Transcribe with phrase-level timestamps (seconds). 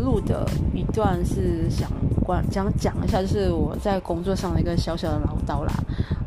[0.00, 1.90] 录的一段是想
[2.24, 5.72] 关讲讲一下，就是我在工作上的一个小小的唠叨啦，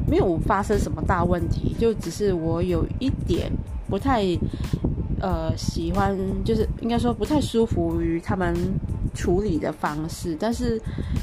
[0.07, 3.51] 没有发生什么大问题，就只是我有一点
[3.89, 4.23] 不太
[5.19, 8.55] 呃喜欢，就是应该说不太舒服于他们
[9.13, 10.37] 处理的方式。
[10.39, 10.81] 但是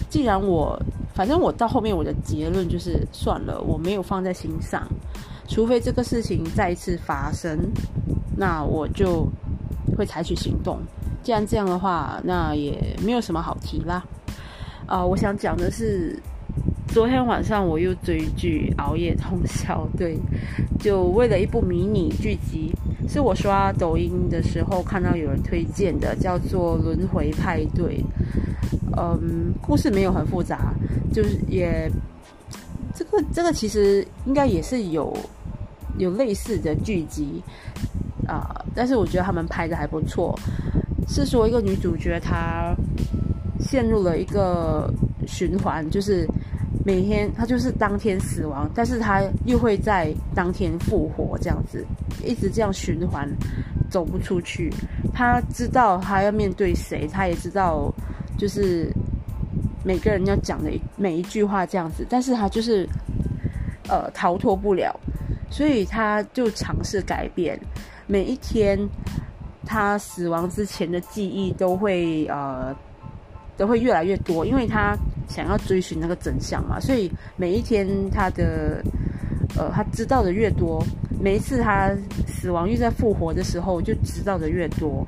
[0.08, 0.80] 既然我
[1.14, 4.86] 反正我到后面我的结论就是算了，我没有放在心上，
[5.48, 7.58] 除非这个事情再一次发生，
[8.36, 9.28] 那我就
[9.96, 10.78] 会采取行动。
[11.22, 14.02] 既然这样的话，那也没有什么好提啦。
[14.86, 16.18] 啊，我想讲的是，
[16.88, 20.18] 昨天晚上我又追剧，熬夜通宵，对，
[20.80, 22.72] 就为了一部迷你剧集，
[23.08, 27.98] 是我刷抖音的时候看到有人推荐的，叫做《轮回派对》。
[28.96, 30.74] 嗯，故事没有很复杂，
[31.12, 31.88] 就是也
[32.94, 35.16] 这个这个其实应该也是有
[35.98, 37.40] 有类似的剧集
[38.26, 40.36] 啊，但是我觉得他们拍的还不错。
[41.12, 42.72] 是说一个女主角她
[43.58, 44.88] 陷入了一个
[45.26, 46.24] 循环，就是
[46.86, 51.84] 每天她就是当天死亡，但是她又会在当天复活，这样子
[52.24, 53.28] 一直这样循环，
[53.90, 54.72] 走不出去。
[55.12, 57.92] 她知道她要面对谁，她也知道
[58.38, 58.88] 就是
[59.84, 62.88] 每个人要讲的每一句话这样子，但是她就是
[63.88, 64.94] 呃逃脱不了，
[65.50, 67.58] 所以她就尝试改变
[68.06, 68.78] 每一天。
[69.72, 72.74] 他死亡之前的记忆都会呃
[73.56, 74.96] 都会越来越多，因为他
[75.28, 78.82] 想要追寻那个真相嘛，所以每一天他的
[79.56, 80.84] 呃他知道的越多，
[81.20, 81.88] 每一次他
[82.26, 85.06] 死亡又在复活的时候就知道的越多，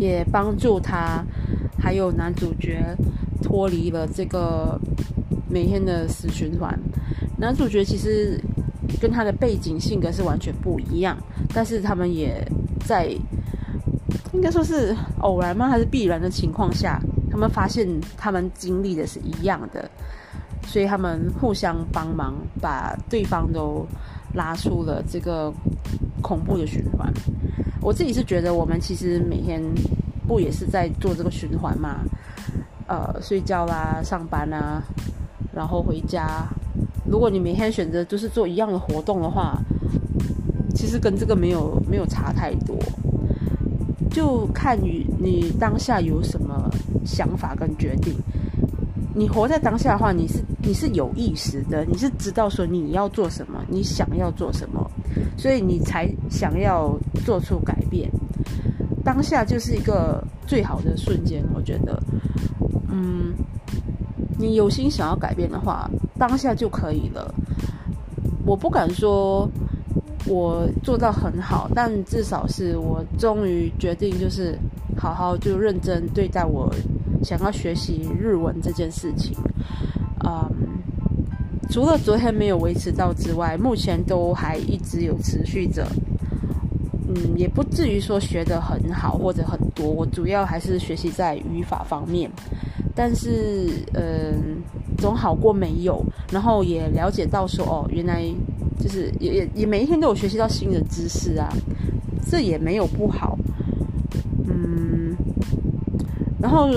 [0.00, 1.22] 也帮助他
[1.78, 2.82] 还有男主角
[3.42, 4.80] 脱离了这个
[5.50, 6.74] 每天的死循环。
[7.36, 8.40] 男主角其实
[9.02, 11.14] 跟他的背景性格是完全不一样，
[11.52, 12.42] 但是他们也。
[12.84, 13.06] 在
[14.32, 15.68] 应该说是偶然吗？
[15.68, 19.88] 还是必然的情况下，他们发现他们经历的是一样的，
[20.66, 23.86] 所以他们互相帮忙，把对方都
[24.34, 25.52] 拉出了这个
[26.20, 27.12] 恐怖的循环。
[27.80, 29.62] 我自己是觉得，我们其实每天
[30.26, 32.00] 不也是在做这个循环嘛？
[32.86, 34.82] 呃，睡觉啦，上班啊，
[35.54, 36.46] 然后回家。
[37.06, 39.58] 如果你每天选择就是做一样的活动的话，
[40.84, 42.76] 其实跟这个没有没有差太多，
[44.10, 46.70] 就看你你当下有什么
[47.06, 48.12] 想法跟决定。
[49.14, 54.90] 你活在当下的话，你是你是有意识的，你是知道说你要做什么，你想要做什么，
[55.38, 58.10] 所以你才想要做出改变。
[59.02, 61.98] 当下就是一个最好的瞬间，我觉得，
[62.90, 63.32] 嗯，
[64.38, 67.34] 你有心想要改变的话，当下就可以了。
[68.44, 69.48] 我不敢说。
[70.26, 74.58] 我做到很好，但至少是我终于决定，就是
[74.96, 76.72] 好好就认真对待我
[77.22, 79.36] 想要学习日文这件事情。
[80.24, 80.50] 嗯，
[81.70, 85.86] 除了昨天没有维持到之外，目前都还一直有持续着。
[87.06, 92.30] 嗯，也不至于说学得很好或者很多，我主要还是学习在语法方面。
[92.94, 94.62] 但是，嗯，
[94.98, 96.04] 总好过没有。
[96.30, 98.24] 然后也了解到说，哦，原来。
[98.76, 101.48] 就是也也也每一天都有学习到新的知识啊，
[102.28, 103.38] 这也没有不好，
[104.48, 105.16] 嗯，
[106.42, 106.68] 然后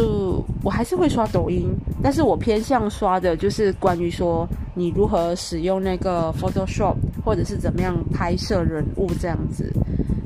[0.63, 1.67] 我还是会刷抖音，
[2.01, 6.95] 但是我偏向刷的就是关于说你如何使用那个 Photoshop，
[7.25, 9.73] 或者是怎么样拍摄人物这样子，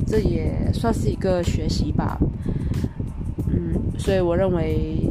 [0.06, 2.20] 这也算是一个学习吧，
[3.48, 5.10] 嗯，所以我认为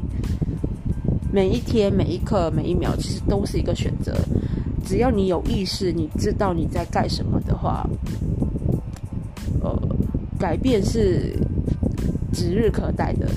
[1.33, 4.15] 每一天每一刻每一秒其实都是一个选择。
[4.85, 7.89] 只要你有意识，你知道你在干什么的话，
[9.63, 9.79] 呃，
[10.39, 11.39] 改变是
[12.33, 13.29] 指日可待的。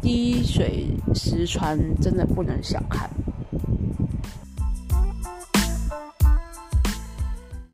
[0.00, 3.08] 滴水石穿，真的不能小看。